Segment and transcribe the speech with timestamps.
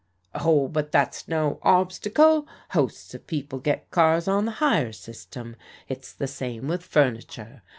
[0.33, 2.47] "Oh, but that's no obstacle.
[2.71, 5.55] Hosts of people get cars on the hire system.
[5.87, 7.61] It's the same with furniture.